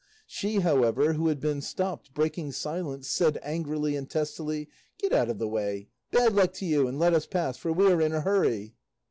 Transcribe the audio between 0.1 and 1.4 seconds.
She, however, who had